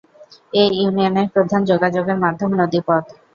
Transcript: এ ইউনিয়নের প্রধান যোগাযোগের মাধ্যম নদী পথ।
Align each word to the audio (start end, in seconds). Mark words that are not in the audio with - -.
এ 0.53 0.63
ইউনিয়নের 0.75 1.27
প্রধান 1.33 1.61
যোগাযোগের 1.71 2.17
মাধ্যম 2.23 2.51
নদী 2.61 2.79
পথ। 2.87 3.03